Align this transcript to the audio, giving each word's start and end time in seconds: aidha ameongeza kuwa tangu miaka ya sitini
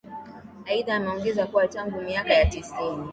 aidha 0.65 0.95
ameongeza 0.95 1.47
kuwa 1.47 1.67
tangu 1.67 2.01
miaka 2.01 2.33
ya 2.33 2.51
sitini 2.51 3.09